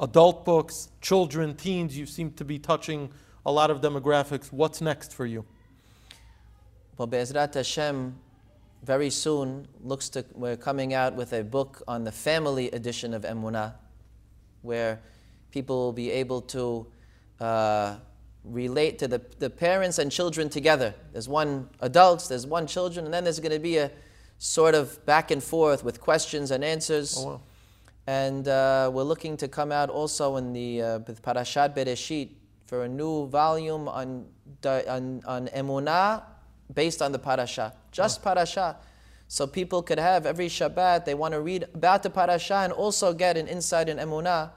adult 0.00 0.44
books, 0.44 0.90
children, 1.00 1.56
teens. 1.56 1.98
You 1.98 2.06
seem 2.06 2.30
to 2.34 2.44
be 2.44 2.60
touching 2.60 3.10
a 3.48 3.50
lot 3.50 3.70
of 3.70 3.80
demographics. 3.80 4.52
What's 4.52 4.82
next 4.82 5.14
for 5.14 5.24
you? 5.24 5.42
Well, 6.98 7.06
Be'ezrat 7.06 7.54
Hashem, 7.54 8.14
very 8.82 9.08
soon 9.08 9.66
looks 9.82 10.10
to 10.10 10.24
we're 10.34 10.58
coming 10.58 10.92
out 10.92 11.14
with 11.14 11.32
a 11.32 11.42
book 11.42 11.82
on 11.88 12.04
the 12.04 12.12
family 12.12 12.70
edition 12.72 13.14
of 13.14 13.22
Emunah, 13.22 13.72
where 14.60 15.00
people 15.50 15.76
will 15.76 15.94
be 15.94 16.10
able 16.10 16.42
to 16.42 16.86
uh, 17.40 17.96
relate 18.44 18.98
to 18.98 19.08
the, 19.08 19.22
the 19.38 19.48
parents 19.48 19.98
and 19.98 20.12
children 20.12 20.50
together. 20.50 20.94
There's 21.12 21.28
one 21.28 21.70
adults, 21.80 22.28
there's 22.28 22.46
one 22.46 22.66
children, 22.66 23.06
and 23.06 23.14
then 23.14 23.24
there's 23.24 23.40
going 23.40 23.52
to 23.52 23.58
be 23.58 23.78
a 23.78 23.90
sort 24.36 24.74
of 24.74 25.04
back 25.06 25.30
and 25.30 25.42
forth 25.42 25.82
with 25.82 26.02
questions 26.02 26.50
and 26.50 26.62
answers. 26.62 27.16
Oh, 27.18 27.26
wow. 27.26 27.40
And 28.06 28.46
uh, 28.46 28.90
we're 28.92 29.04
looking 29.04 29.38
to 29.38 29.48
come 29.48 29.72
out 29.72 29.88
also 29.88 30.36
in 30.36 30.52
the 30.52 30.82
uh, 30.82 30.98
with 31.06 31.22
Parashat 31.22 31.74
Bereshit 31.74 32.28
for 32.68 32.84
a 32.84 32.88
new 32.88 33.26
volume 33.28 33.88
on, 33.88 34.26
on, 34.64 35.22
on 35.26 35.48
Emunah 35.48 36.22
based 36.74 37.00
on 37.00 37.12
the 37.12 37.18
parasha, 37.18 37.72
just 37.90 38.22
parasha. 38.22 38.76
So 39.26 39.46
people 39.46 39.82
could 39.82 39.98
have 39.98 40.26
every 40.26 40.48
Shabbat, 40.48 41.06
they 41.06 41.14
want 41.14 41.32
to 41.32 41.40
read 41.40 41.64
about 41.74 42.02
the 42.02 42.10
parasha 42.10 42.56
and 42.56 42.72
also 42.72 43.14
get 43.14 43.38
an 43.38 43.48
insight 43.48 43.88
in 43.88 43.96
Emunah. 43.96 44.50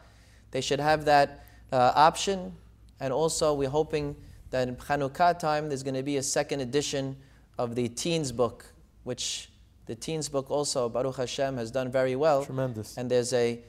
They 0.52 0.60
should 0.60 0.82
have 0.82 1.06
that 1.06 1.46
uh, 1.72 1.94
option. 1.96 2.54
And 3.00 3.14
also, 3.14 3.54
we're 3.54 3.70
hoping 3.70 4.16
that 4.50 4.68
in 4.68 4.76
Chanukah 4.76 5.40
time, 5.40 5.70
there's 5.70 5.84
going 5.84 5.96
to 5.96 6.04
be 6.04 6.18
a 6.18 6.24
second 6.24 6.60
edition 6.60 7.16
of 7.58 7.76
the 7.76 7.88
teens 7.88 8.34
book, 8.34 8.66
which 9.04 9.50
the 9.86 9.96
teens 9.96 10.28
book 10.28 10.52
also, 10.52 10.90
Baruch 10.90 11.16
Hashem, 11.16 11.56
has 11.56 11.72
done 11.72 11.90
very 11.90 12.18
well. 12.18 12.44
Tremendous. 12.46 12.98
And 12.98 13.10
there's 13.10 13.32
a 13.34 13.62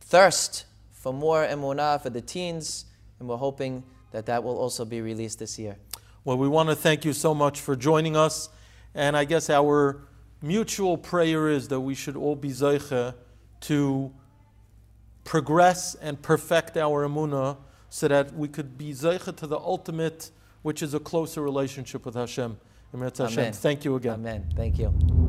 thirst 0.00 0.64
for 0.90 1.12
more 1.12 1.46
Emunah 1.46 2.02
for 2.02 2.10
the 2.10 2.20
teens, 2.20 2.86
and 3.18 3.28
we're 3.28 3.36
hoping 3.36 3.82
that 4.12 4.26
that 4.26 4.42
will 4.42 4.58
also 4.58 4.84
be 4.84 5.00
released 5.00 5.38
this 5.38 5.58
year. 5.58 5.76
Well, 6.24 6.38
we 6.38 6.48
want 6.48 6.68
to 6.70 6.76
thank 6.76 7.04
you 7.04 7.12
so 7.12 7.34
much 7.34 7.60
for 7.60 7.76
joining 7.76 8.16
us. 8.16 8.48
And 8.94 9.16
I 9.16 9.24
guess 9.24 9.50
our 9.50 10.00
mutual 10.42 10.96
prayer 10.96 11.48
is 11.48 11.68
that 11.68 11.80
we 11.80 11.94
should 11.94 12.16
all 12.16 12.34
be 12.36 12.48
zeicha 12.48 13.14
to 13.60 14.12
progress 15.24 15.94
and 15.96 16.20
perfect 16.20 16.76
our 16.76 17.06
emunah 17.06 17.58
so 17.90 18.08
that 18.08 18.34
we 18.34 18.48
could 18.48 18.76
be 18.78 18.92
zeicha 18.92 19.36
to 19.36 19.46
the 19.46 19.58
ultimate, 19.58 20.30
which 20.62 20.82
is 20.82 20.94
a 20.94 21.00
closer 21.00 21.42
relationship 21.42 22.04
with 22.04 22.14
Hashem. 22.14 22.58
Hashem. 22.92 23.26
Amen. 23.26 23.52
Thank 23.52 23.84
you 23.84 23.96
again. 23.96 24.14
Amen. 24.14 24.52
Thank 24.56 24.78
you. 24.78 25.25